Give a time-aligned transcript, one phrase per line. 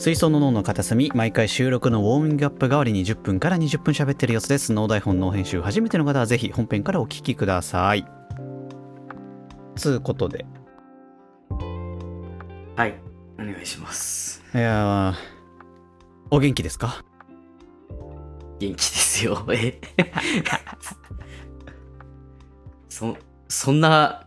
[0.00, 4.72] 水槽の脳の片隅毎回収録のウォーミングアップ代わりに10分から20分喋ってる様子です。
[4.72, 8.06] 脳台本脳編集初めての方はぜひ本編からお聞きください。
[9.76, 10.46] つうことで。
[12.76, 12.94] はい。
[13.38, 14.42] お願いします。
[14.54, 15.16] いやー
[16.30, 17.04] お元気ですか？
[18.58, 19.46] 元気ですよ。
[19.52, 19.78] え？
[22.88, 23.16] そ
[23.48, 24.26] そんな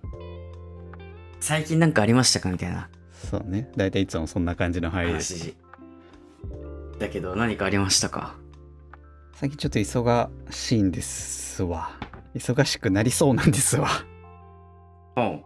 [1.40, 2.52] 最近なんかありましたか？
[2.52, 2.90] みたいな。
[3.32, 3.72] そうね。
[3.76, 5.56] 大体いつもそんな感じの入りです話
[7.00, 8.36] だけど何かありましたか？
[9.34, 11.92] 最近ちょっと忙しいんですわ。
[12.36, 13.90] 忙しくなりそうなんですわ。
[15.18, 15.22] う。
[15.22, 15.44] ん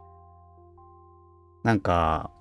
[1.63, 2.31] なんか、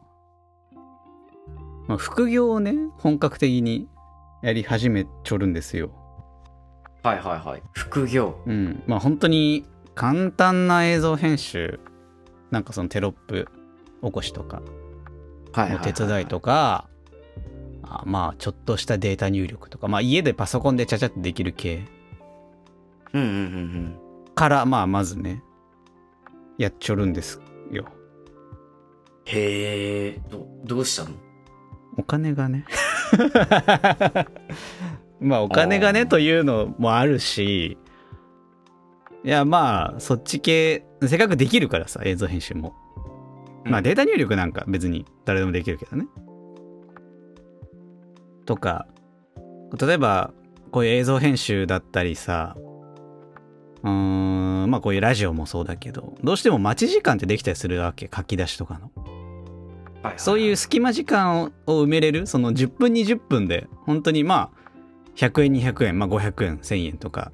[1.88, 3.88] まあ、副業をね本格的に
[4.42, 5.90] やり始めちょるんですよ。
[7.02, 7.62] はいはいはい。
[7.72, 8.40] 副業。
[8.46, 8.82] うん。
[8.86, 11.80] まあ本当に簡単な映像編集。
[12.50, 13.48] なんかそのテロップ
[14.02, 14.62] 起こしとか
[15.52, 16.88] はいの手伝いとか、
[17.88, 21.84] あまあちょっとしたデータ入力とかまあ家でパソコンでちゃちゃってできる系。
[23.12, 23.96] うんうんうんうん。
[24.34, 25.42] からまあまずね
[26.58, 27.86] やっちょるんですよ。
[29.24, 31.10] へえどどうしたの？
[31.96, 32.64] お金がね。
[35.20, 37.78] まあお金がねというのもあるし
[39.24, 42.74] いやまあそっち系せっかくできるからさ映像編集も。
[43.64, 46.06] まあデータ入力なんか別に誰でもできるけどね
[48.46, 48.86] とか
[49.78, 50.32] 例えば
[50.70, 52.56] こういう映像編集だったりさ
[53.82, 58.90] うーんまあこういうラジオもそうだけどどうしても待ち時間ってできたりするわけ書き出しとかの。
[58.96, 62.26] はいはいそういう隙間時間をを埋めれる？
[62.26, 64.70] その10分20分で本当にまあ
[65.16, 67.32] 100円200円、まあ、500円1000円とか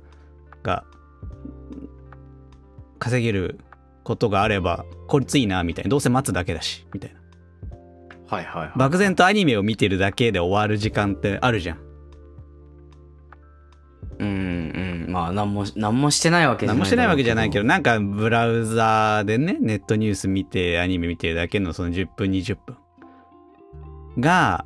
[0.62, 0.84] が
[2.98, 3.58] 稼げる
[4.04, 5.90] ことがあれば効率いいなみたいな。
[5.90, 7.20] どうせ待つだけだしみたいな
[8.32, 8.72] はいはいはい。
[8.76, 11.78] 漠然とアニメを見てるだけで終わる時間ってあるじゃん。
[14.20, 14.28] うん
[15.06, 15.12] うん。
[15.12, 16.76] まあ何も何もしてないわけじゃない。
[16.76, 22.76] 何もしてないわけじゃないけどどなんかブラウザーでねネットニュース見てアニメ見てるだけのその10分20分。
[24.18, 24.64] が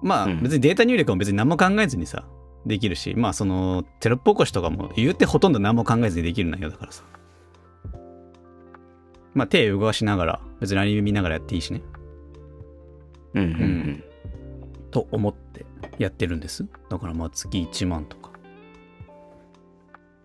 [0.00, 0.40] まあうん。
[0.40, 2.24] 別にデータ入力も別に何も考えずにさ
[2.64, 7.02] できるしまあそのテロップ起こしとかも言うてほとんど何も考えずにできる内容だからさ。
[9.34, 11.82] まあ手動かしながら別にアニメ見ながらやっていいしね
[13.34, 14.04] うんうんうん。
[14.90, 15.66] と思って
[15.98, 16.66] やってるんです。
[16.88, 18.30] だからまあ月1万とか。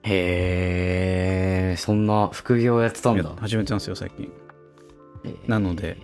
[0.03, 3.23] へえそんな副業やってたんだ。
[3.23, 4.31] や始めてますよ最近。
[5.23, 5.29] え。
[5.29, 5.97] ーなので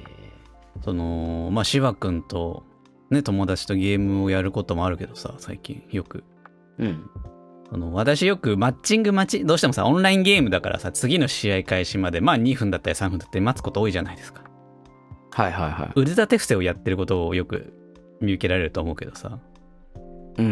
[0.84, 2.64] そのまあ芝くんと
[3.10, 6.24] ね友達とゲームをやることもあるけどさ最近よく。
[6.80, 7.10] うん。
[7.70, 14.45] その私よくマッチング待ちどうしてもさオンラインゲームだからさ次の試合開始までまあ2分だったり3分だったり待つこと多いじゃないですか
[15.36, 15.92] はいはいはい。
[15.98, 17.74] 腕立て伏せをやってることをよく
[18.22, 19.38] 見受けられると思うけどさ。
[20.38, 20.46] うん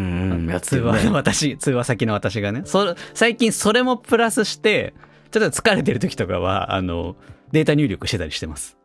[0.47, 2.63] うん通話の私通話先の私がね。
[2.65, 4.93] そ最近それもプラスして
[5.31, 7.15] ちょっと疲れてる時とかはあの
[7.53, 8.77] データ入力してたりしてます。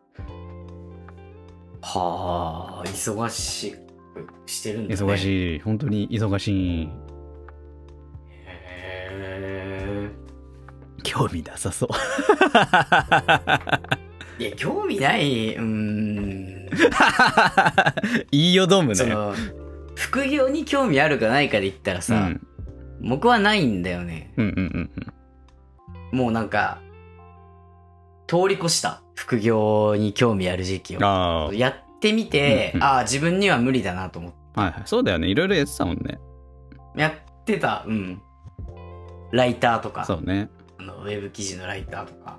[1.83, 3.79] はあ忙しく
[4.47, 5.01] してるんだね。
[5.01, 5.61] 忙いしい。
[5.61, 6.89] 本当に忙しい。
[8.47, 10.11] へ
[11.03, 11.89] 興味なさそう。
[13.97, 13.99] え
[14.39, 15.55] いや興味ない。
[15.57, 16.69] うーん。
[18.31, 18.95] いいよドーム
[19.97, 22.47] 副業に興味あるかないかで言ったらさ、うん。
[23.01, 24.33] 僕はないんだよね。
[24.37, 24.91] うんうんうん
[26.13, 26.19] うん。
[26.19, 26.81] もうなんか
[28.27, 29.03] 通り越した。
[29.15, 31.01] 副業に興味ある時期を。
[31.03, 32.85] あやってみて、うんうん。
[32.85, 34.39] ああ自分には無理だなと思って。
[34.55, 34.83] あはいはい。
[34.85, 35.29] そうだよね。
[35.29, 36.19] いろいろやってたもんね。
[36.95, 37.85] やってた。
[37.87, 38.23] うん。
[39.33, 40.05] ライターとか。
[40.05, 40.49] そうね。
[40.79, 42.39] あのウェブ記事のライターとか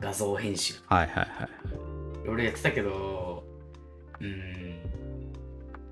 [0.00, 0.74] 画像編集。
[0.86, 2.24] はいはいはい。
[2.24, 3.44] いろいろやってたけど
[4.20, 4.80] うん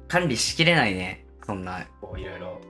[0.09, 1.27] 管理しきれないね。
[1.45, 2.61] そんなこういろいろ。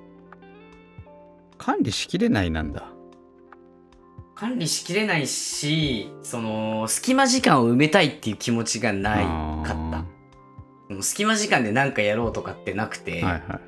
[1.59, 2.89] 管理しきれないなんだ。
[4.35, 9.25] 管理しきれないしその隙間時間を埋めたいっていう気持ちがない
[9.67, 9.91] かっ
[10.91, 11.03] た。
[11.03, 13.61] 隙間時間で何かやろうとかってなくて、はいはいはい。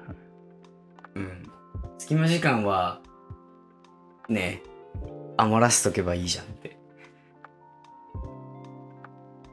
[1.17, 1.51] うん、
[1.99, 3.01] 隙間時間は
[4.29, 4.63] ね
[5.37, 6.45] 余らせとけばいいじゃん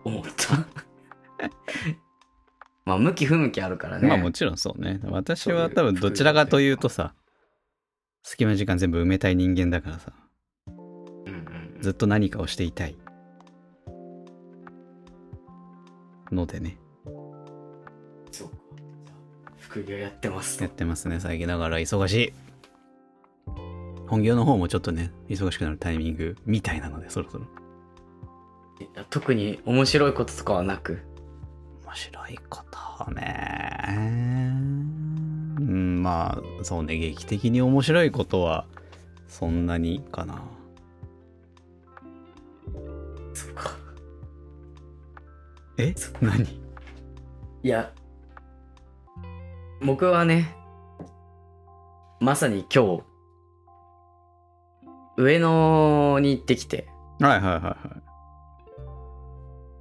[0.04, 0.56] 思った。
[2.86, 4.08] まあ向き不向きあるからね。
[4.08, 5.00] まあもちろんそうね。
[5.04, 7.14] 私は多分どちらかというとさ
[8.24, 10.14] 隙間時間全部埋めたい人間だからさ。
[10.68, 12.96] うんうんずっと何かをしていたい。
[16.32, 16.78] のでね。
[18.32, 18.56] そうか。
[19.58, 20.64] 副業やってますと。
[20.64, 21.48] やってますね最近。
[21.48, 22.34] だから忙しい。
[24.12, 27.46] 本業の方もちょっとね忙しくなるタイミングみたいなのでそろそろ
[29.10, 31.00] 特に面白いこととかはなく。
[31.86, 32.62] 面白いこ
[33.06, 34.54] とね。
[35.60, 38.66] うん、まあ、そうね、劇的に面白いことは、
[39.28, 40.42] そんなにかな。
[43.34, 43.72] そうか。
[45.78, 45.94] え？
[46.22, 46.44] 何？
[47.64, 47.92] いや、
[49.82, 50.56] 僕はね、
[52.20, 53.04] まさに今日、
[55.18, 56.88] 上野に行ってきて、
[57.20, 58.01] はいはいはいはい。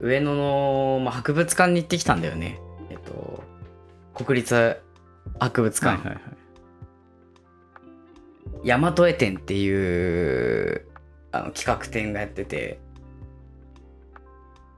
[0.01, 2.59] 上野の、まあ、博物館に行ってきたんだよね。
[2.89, 3.45] えっと、
[4.15, 4.81] 国立
[5.39, 6.25] 博物館、はいはいはい。
[8.65, 10.87] 大和絵展っていう
[11.33, 12.81] あの企画展がやってて、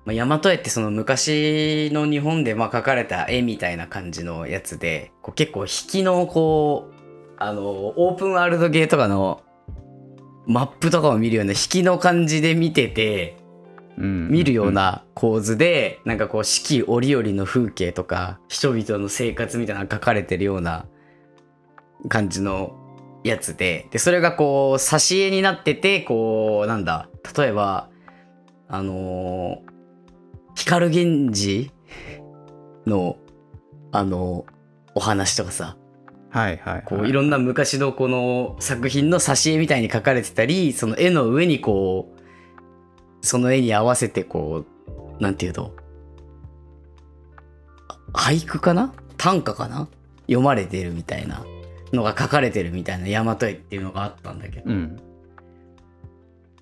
[0.05, 6.95] まあ、大和絵ってその昔の日本でまあ描かれた絵みたいな感じのやつで、こう結構引きのこう、
[7.39, 7.63] あの、
[7.97, 9.43] オープンワールドゲーとかの
[10.47, 13.42] マップとかを見るような引きの感じで見てて、うん
[13.97, 20.87] 見るような構図で、なんかこう四季折々の風景とか、人々の生活みたいなのが書かれてるような
[22.09, 22.73] 感じの
[23.25, 27.91] やつで、で、それがこう、挿絵になってて、こう、なんだ、例えば、
[28.69, 29.73] あのー
[30.55, 31.71] 光源氏
[32.87, 33.17] の、
[33.91, 34.47] あの
[34.95, 35.77] お話とかさ、
[36.31, 36.83] はいはい、はい。
[36.85, 42.22] こういろんな昔のこの作品の挿絵みたいに描かれてたり、その絵の上にこう、
[43.23, 44.67] その絵に合わせてこ
[45.19, 45.73] う、なんていうの、
[48.13, 48.93] 俳句かな？
[49.17, 49.89] 短歌かな？
[50.27, 51.45] 読まれてるみたいな
[51.93, 55.01] のが書かれてるみたいな大和絵っていうのがあったんだけど、うん。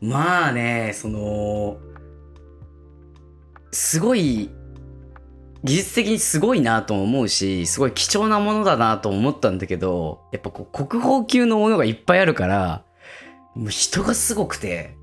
[0.00, 1.78] まあね、その、
[3.72, 4.50] すごい、
[5.62, 12.84] 技術的にすごいなとも思うし、すごい貴重なものだなと思ったんだけど、やっぱこう国宝級のものがいっぱいあるから、
[13.54, 14.96] もう人がすごくて、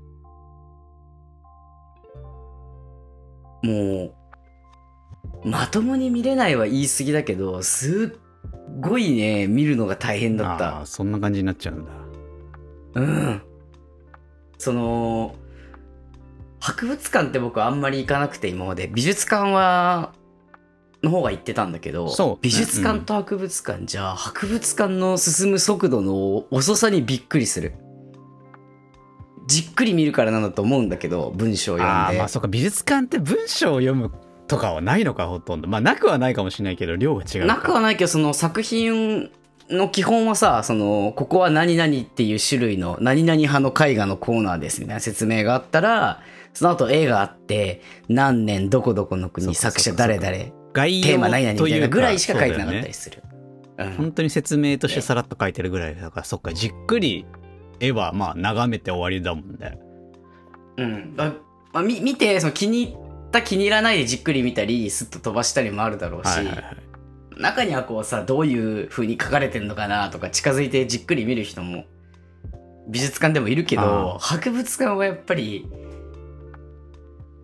[3.62, 4.14] も
[5.44, 8.18] う、まともに見れないは言い過ぎだけど、すっ
[8.80, 10.86] ごいね、見るのが大変だったああ、。
[10.86, 11.90] そんな感じになっちゃうんだ。
[12.94, 13.42] うん。
[14.58, 15.34] その、
[16.60, 18.88] 博物館って僕あんまり行かなくて今まで。
[18.92, 20.12] 美術館は、
[21.02, 27.74] の方が行ってたんだけど、ね美術館と博物館じゃ、博物館の進む速度の遅さにびっくりする。
[29.48, 32.00] じっくり見るからなんだと思うんだけど、文章を読んで。
[32.00, 34.12] ああ、まあそうか、美術館って文章を読む
[34.46, 35.68] とかはないのか、ほとんど。
[35.68, 37.46] まあ、なくはないかもしれないけど、量が違うか。
[37.46, 39.30] なくはないけど、その作品
[39.70, 46.20] の基本はさ、その、ここは何々っていう種類の、何々派の絵画のコーナーですみたいな説明があったら、
[46.52, 53.22] その後絵があって、何年どこどこの国作者誰々、概要テーマ何々みたいなぐらいしか書いてなかったりする。
[53.22, 53.28] うん
[53.96, 57.26] 本当に説明としてさらっと書いてるぐらいだから、そっか、じっくり
[57.80, 59.78] 絵はまあ眺めて終わりだもんね。
[60.76, 61.14] うん。
[61.16, 61.34] ま
[61.72, 62.96] まあ、み見て、その気に入っ
[63.30, 66.76] た気に入らないでじっくり見たり、スッと飛ばしたりもあるだろうし、はいはいはい。
[67.36, 71.84] 中にはこうさ、どういう風に書かれてんのかなとか近づいてじっくり見る人も
[72.88, 75.68] 美術館でもいるけあど、あ博物館はやっぱり、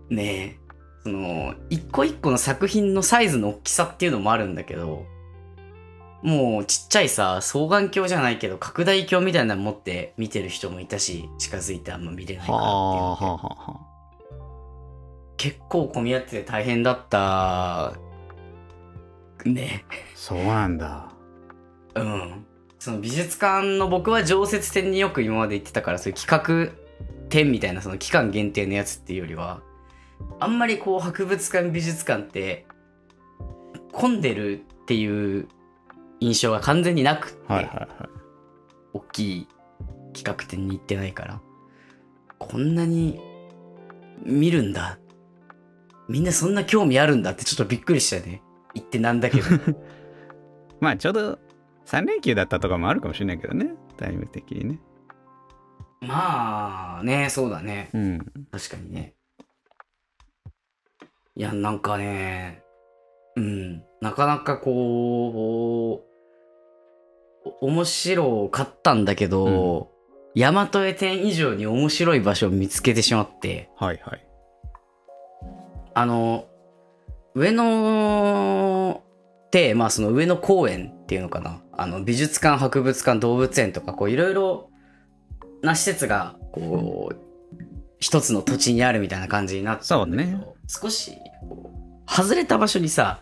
[0.08, 0.58] ねえ、
[1.04, 5.04] その、一個一個の作品のサイズの大きさっていうのもあるんだけど、
[6.24, 13.80] もうちっちゃいさ、双眼鏡じゃないけど、拡大鏡みたいなの持って見てる人もいたし、近づいてあんま見れないからっていうはあ、のではあ、はあ、は
[15.36, 17.92] 結構混み合ってて大変だった、
[19.44, 19.84] ね。
[19.90, 19.94] あ。
[20.14, 21.12] そうなんだ。
[21.94, 22.46] うん。
[22.78, 26.72] その美術館の僕は常設展によく今まで行ってたから、そういう企画
[27.28, 29.60] 展みたいなその期間限定のやつっていうよりは、
[30.40, 32.66] あんまりこう博物館美術館って
[33.92, 35.48] 混んでるっていう
[36.20, 37.88] 印象が完全になくって、はいはいはい。
[38.92, 39.48] 大きい
[40.12, 41.40] 企画展に行ってないから、
[42.38, 43.20] こんなに
[44.24, 44.98] 見るんだ。
[46.08, 48.42] みんなそんな興味あるんだってちょっとびっくりしたね。
[48.74, 49.46] 行ってなんだけど。
[50.80, 51.38] まあちょうど
[51.86, 53.74] 3連休だったとかもあるかもしれないけどね。
[53.96, 54.80] タイム的にね。
[56.00, 57.90] まあね、そうだね。
[57.94, 58.18] うん。
[58.50, 59.14] 確かにね。
[61.36, 62.62] いや、なんかね、
[63.36, 66.02] うん、なかなかこ
[67.44, 69.90] う、お面白かったんだけど、
[70.34, 74.26] 大和絵展以上に面白い場所を見つけてしまって、はいはい。
[75.94, 76.46] あの、
[77.34, 79.02] 上野
[79.46, 81.62] って、まあその上野公園っていうのかな。
[81.72, 84.70] あの、美術館、博物館、動物園とか、こういろいろ
[85.62, 87.16] な施設が、こう、
[87.98, 90.44] 一つの土地にあるみたいな感じになってるんだけど、ね。
[90.66, 91.12] 少し、
[91.48, 93.20] こう外れた場所にさ、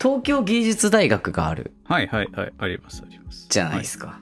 [0.00, 2.52] 東京芸術大学があるはいはいはい。
[2.58, 3.46] ありますあります。
[3.48, 4.20] じゃないですか。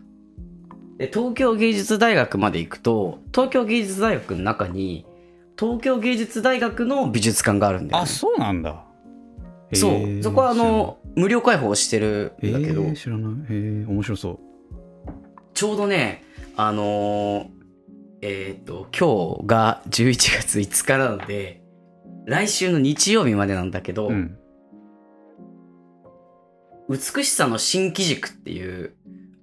[0.99, 5.07] で、東京芸術大学まで行くと、東京芸術大学の中に、
[5.59, 8.03] 東京芸術大学の美術館があるんだよ、ね。
[8.03, 8.85] あ、そうなんだ。
[9.73, 10.23] そへーう。
[10.23, 13.47] そこはあの、無料開放してるえんだけど、ー、知らない。
[13.49, 14.39] えー、面白そう。
[15.55, 16.25] ちょうどね、
[16.57, 17.47] あのー
[18.23, 21.60] えっ、と、今日が11月5日なので、
[22.27, 24.37] 来週の日曜日までなんだけど、うん。
[26.89, 28.95] 美しさの新機軸っていう、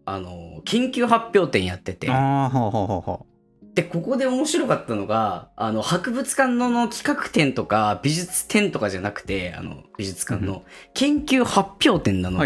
[0.06, 3.26] あのー研究発表展やってて、ああ、ほうほうほうほ
[3.74, 12.32] で、ここで面白かったのが、あの、博物館のの企画展とか美術展とかじゃなくて、あの、美術館の研究発表展なう。
[12.34, 12.40] の。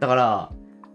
[0.00, 0.52] だから、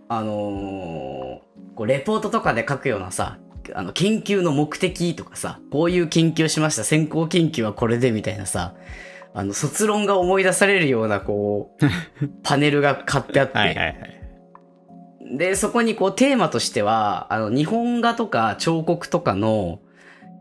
[0.10, 3.40] あのーこう、レポートとかで書くようなさ、
[3.74, 8.76] あの、研究の目的とかさ、こういう研究をしました、先行研究はこれでみたいなさ、
[9.34, 11.86] あの、卒論が思い出されるような、こう、
[12.44, 15.38] パネルが買ってあって、はいはいはい。
[15.38, 19.80] で、そこにこうテーマとしては、あの、日本画とか彫刻とかの、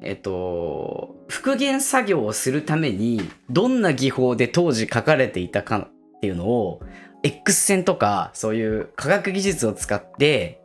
[0.02, 5.78] えっと、復元作業をするために、どんな技法で当時書かれていたか
[6.16, 6.80] っていうのを、
[7.22, 10.59] X 線とか、そういう科学技術を使って、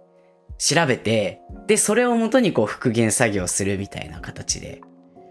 [0.58, 4.82] 調べて、で、それをもとにこう復元作業をするみたいな形で、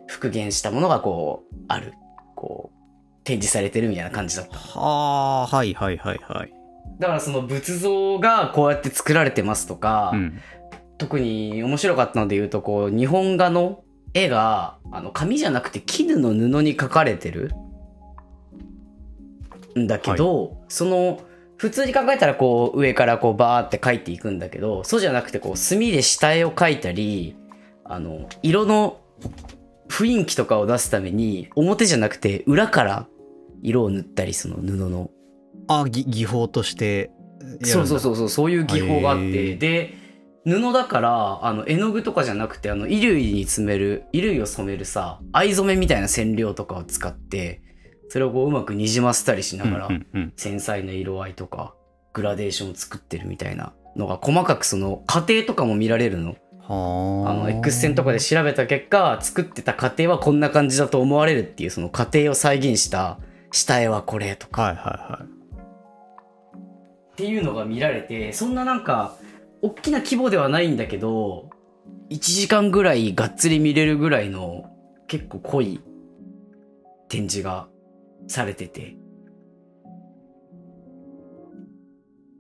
[0.07, 1.95] 復元したものがこう、ある。
[2.35, 4.59] こう、展示されてるみたいな感じだった。
[4.59, 6.53] はあ、はいはいはいはい。
[6.99, 10.41] だからその仏像がこうやって作られてますとか、うん。
[10.99, 17.53] 特に面白かったので言うと、こう、日本画の絵が、あの、紙じゃなくて絹の布に描かれてる
[19.77, 21.21] んだけど、その、
[21.57, 27.37] 普通に考えたらこう、上からこう、バーって描いていくんだけど、そうじゃなくてこう、墨で下絵を描いたり、
[27.85, 29.01] あの、色の
[29.89, 33.07] 雰囲気とかを出すために、表じゃなくて裏から
[33.63, 35.11] 色を塗ったり、その布の。
[35.69, 37.11] あ、ぎ技法として。
[37.63, 39.95] そうそうそうそう、そういう技法があっへて、ーで、
[40.45, 47.63] 布だから、あの、絵の具とかじゃなくて、あの、衣類に詰める、衣類を染めるさ、藍染めみたいな染料とかを使って、
[48.09, 49.89] それをこう、うまくにじませたりしながら、
[50.37, 51.75] 繊細な色合いとか、
[52.13, 56.37] グラデーションを作ってるみたいなのが、細かくその、過程とかも見られるの。
[56.61, 57.31] はあ。
[57.31, 63.19] あの、X 線とかで調べた結果、作ってた過程はこんな感じだと思われるっていう、その過程を再現した、
[63.51, 65.25] 下絵はこれとか、はいはいはい。
[65.25, 69.17] っていうのが見られて、そんななんか、
[69.63, 71.51] 大きな規模ではないんだけど、
[72.11, 74.71] 1時間ぐらいがっつり見れるぐらいの
[75.07, 75.81] 結構濃い
[77.09, 77.69] 展示が
[78.29, 78.97] されてて。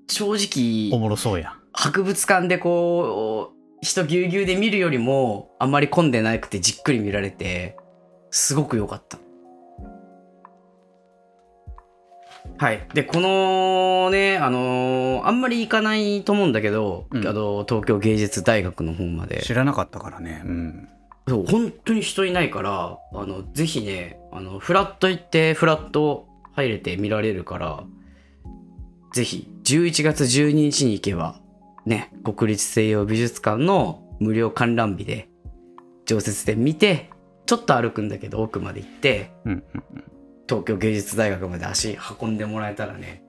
[0.09, 1.53] 正お直、もろそうやん。
[1.73, 7.76] 博物館でこう、人ぎゅうぎゅうで見るよりも、あんまり混んでなくてじっくり見られて、
[8.31, 9.19] すごく良かった。
[12.57, 12.87] はい。
[12.95, 19.41] で、このね、あのーあんまり行かないと思うんだけど、うんあの、東京芸術大学の方まで。
[19.43, 20.43] 知らなかったからね。
[20.45, 20.88] うん。
[21.26, 27.85] そう、本当に人いないから、あの、ぜひね、あの、フラット行って、フラット入れて見られるから、
[29.12, 31.40] ぜひ、11月12日に行けば、
[31.87, 35.28] ね、国立西洋美術館の無料観覧日で、
[36.07, 37.11] 常設展見て、
[37.47, 39.31] ちょっと歩くんだけど、奥まで行って、
[40.49, 43.23] 東京芸術大学まで足運んでもらえたらね、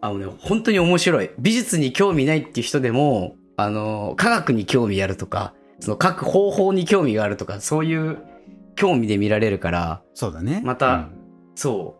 [0.00, 1.30] あのね、本当に面白い。
[1.38, 8.18] 美術に興味ないっていう人でも、あの、科学に興味あるとか、その書く方法に興味があるとか、そういう
[8.76, 10.62] 興味で見られるから、そうだね。
[10.64, 11.96] またうんそ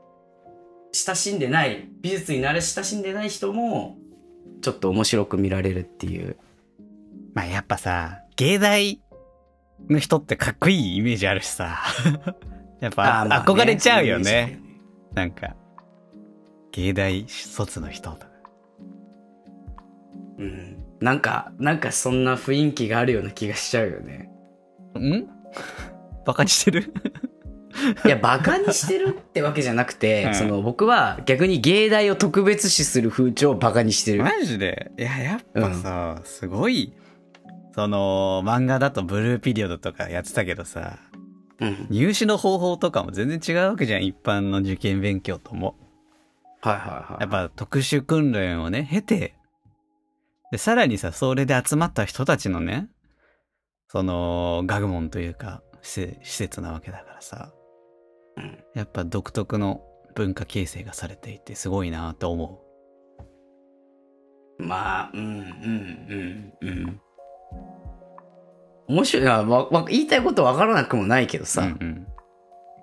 [0.92, 3.96] う、親しんでない、美術に慣れ親しんでない人も、
[4.62, 6.36] ちょっと面白く見られるっていう。
[7.34, 9.00] まあやっぱさ、芸大
[9.88, 11.82] の人ってかっこいいイメージあるしさ。
[12.80, 14.60] やっぱね憧れちゃうよね。
[15.14, 15.56] なんか、
[16.72, 18.26] 芸大卒の人とか。
[20.38, 20.83] うん。
[21.04, 24.30] なんか、なんかそんな雰囲気があるような気がしちゃうよね。
[24.98, 25.28] ん？
[26.24, 26.94] バカにしてる？
[28.06, 34.22] いや、バカにしてるってわけじゃなくて、うんその僕は逆に芸大を特別視する風潮をバカにしてる。
[34.24, 34.92] マジで？
[34.98, 36.94] いや、やっぱさ、すごい、
[37.74, 41.00] その、漫画だとブルーピリオドとかやってたけどさ、
[41.60, 41.86] うん。
[41.90, 45.76] 入試の方法とかも全然違うわけじゃん、一般の受験勉強とも。
[46.62, 47.20] はいはいはい。
[47.20, 49.34] やっぱ特殊訓練をね、経て、
[50.50, 52.88] で、さらにさ、それで集まった人たちのね、
[53.88, 57.52] その、学問というか、施設なわけだからさ、
[58.36, 59.82] うんやっぱ独特の
[60.16, 62.60] 文化形成がされていて、すごいなと思
[64.58, 67.00] まあ、うん、うん、うん、うん。
[68.88, 69.42] 面白いな。
[69.42, 71.46] わ、わ、言いたいことわからなくもないけどう。
[71.46, 72.06] さ、うんうん。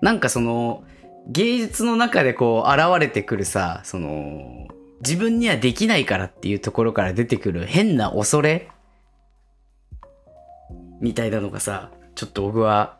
[0.00, 0.84] なんかその、
[1.28, 4.66] 芸術の中でこう、現れてくるさ、その、
[5.02, 8.70] 自分にはできないからっていうところから出てくる変な恐れ
[11.00, 12.96] みたいなのがさ、ちょっと僕は、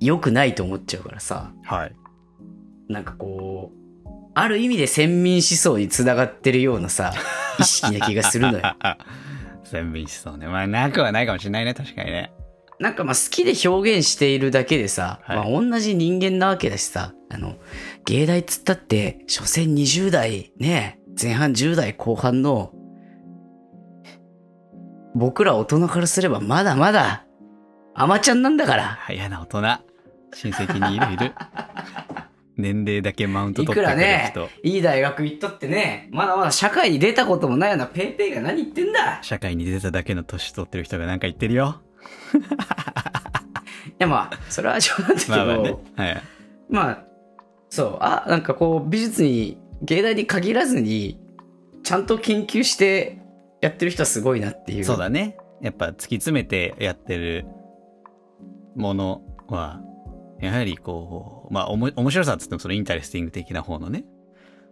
[0.00, 1.96] 良くないと思っちゃうからさ、はい。
[2.88, 7.12] なんかこう、ある意味で先民思想につながってるようなさ、
[7.58, 8.76] 意識な気がするのよ。
[9.64, 10.46] 全部一緒そうね。
[10.46, 12.30] まあ、なくはないかもしれないね、確かにね。
[12.80, 17.56] なんかまあ好きで表現しているだけでさ、はいまあ同じ人間なわけだしさ、あの、
[18.04, 22.72] 芸大っつったって、所詮20代ね、前半10代後半の、
[25.14, 27.26] 僕ら大人からすればまだまだ、
[27.94, 28.98] アマちゃんなんだから。
[29.10, 29.60] 嫌な大人。
[30.34, 31.34] 親戚にいるいる。
[32.56, 41.80] 年齢だけマウントい取ってくるくらね人。、いい大学行っとってね、まだまだ社会に出たこともないようなペイペイが何言ってんだ社会に出ただけの年取ってる人がなんか言ってるよ。
[43.88, 45.76] いやまあ、それは冗談だけど、まあまあね。
[45.96, 46.22] はい。
[46.68, 47.04] まあ、
[47.70, 51.20] そう、あ、なんかこう、美術に、芸大に限らずに、
[51.82, 53.18] ちゃんと研究して
[53.60, 54.84] やってる人はすごいなっていう。
[54.84, 55.36] そうだね。
[55.60, 57.46] やっぱ突き詰めてやってる
[58.76, 59.80] ものは、
[60.40, 64.04] やはりこう、まあおも面白さっつってもその interesting 的な方のね、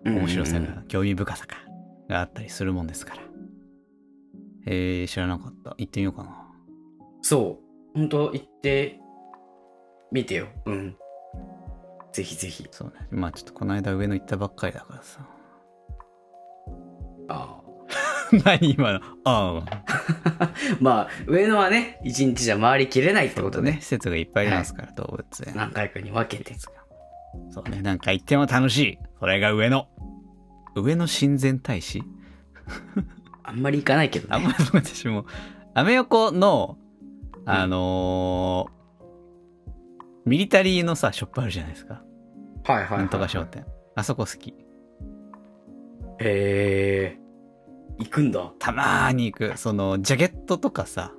[0.05, 1.57] うん面白さが、興味深さか、
[2.09, 3.23] があったりするもんですから。
[4.67, 5.75] えー、知らなかった。
[5.79, 6.46] 行ってみようかな。
[7.29, 7.99] そう。
[7.99, 9.01] 本当行って、
[10.13, 10.47] みてよ。
[10.65, 10.97] うん。
[12.13, 12.65] ぜひぜひ。
[12.71, 12.95] そうね。
[13.11, 15.27] まあちょっとこの間上野行ったばっかりだからさ。
[17.29, 17.61] あ
[18.45, 19.01] 何今の？
[19.25, 19.65] ああ。
[20.39, 20.53] あ。
[20.81, 23.73] まあ、上野はね、一日じゃ回りきれないってことね。
[23.73, 25.57] ね、施設がいっぱいありますから、動物園。
[25.57, 26.55] 何回かに分けて。
[27.51, 28.99] そうね、なんか行っても楽しい。
[29.19, 29.89] それが上野。
[30.77, 32.05] 上野親善大使？
[33.43, 34.37] あんまり行かないけどね。
[34.37, 35.27] あんまり私も、
[35.75, 36.79] アメ横の、
[37.47, 38.77] あのー
[40.27, 42.03] ミリタリーのさ、ショップあるじゃないですか。
[42.65, 43.65] はいはいなんとか商店。
[43.95, 44.49] あそこ好き。
[46.19, 47.21] へえ。
[47.99, 48.53] 行くんだ。
[48.59, 49.57] たまーに行く。
[49.57, 51.13] その、ジャケットとかさ、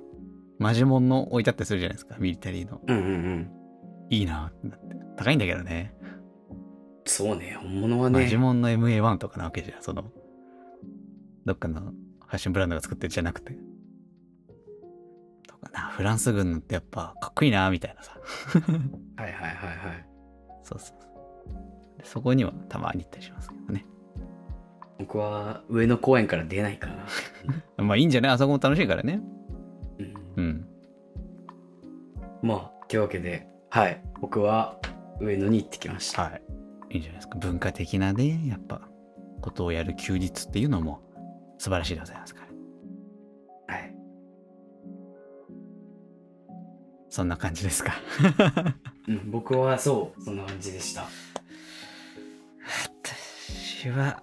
[0.58, 2.82] マジモンの置いてあったりするじゃないですか、ミリタリーの。
[2.86, 3.50] うんうんうん。
[4.10, 4.96] いいなってなって。
[5.16, 5.94] 高いんだけどね。
[7.06, 8.20] そうね、本物はね。
[8.24, 9.82] マジモンの MA1 とかなわけじゃん。
[9.82, 10.04] その、
[11.46, 13.56] どっかのファッションブランドが作ってるじゃなくて。
[15.72, 18.12] な、フランス軍のってやっぱかっこいいな、みたいなさ。
[19.16, 20.06] はいはいはいはい。
[20.62, 21.98] そうそうそう。
[21.98, 23.86] でそこにはたまに行ったりしますけどね。
[24.98, 27.04] 僕は上野公園から出ないかな。
[27.84, 28.32] まあいいんじゃない？
[28.32, 29.20] あそこも楽しいからね。
[29.98, 30.68] うんうん。
[32.42, 34.00] まあ、というわけで、はい。
[34.20, 34.78] 僕は
[35.20, 36.22] 上野に行ってきました。
[36.22, 36.42] はい。
[36.90, 37.38] いいんじゃないですか。
[37.38, 38.80] 文化的なね、やっぱ、
[39.40, 41.00] ことをやる休日っていうのも
[41.58, 42.47] 素晴らしいでございますから。
[47.10, 47.94] そんな感じですか？
[49.08, 51.04] うん、僕はそう、そんな感じでした。
[53.80, 54.22] 私は、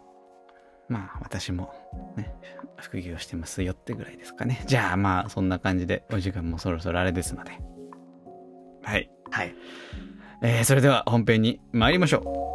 [0.88, 1.74] まあ私も
[2.16, 2.36] ね、
[2.78, 4.64] 副業してますよってぐらいですかね。
[4.68, 7.52] じゃあまあそんな感じでお時間もそろそろあれですので。
[8.84, 9.10] はい。
[9.32, 9.56] はい。
[10.44, 12.55] えー、それでは本編に参りましょ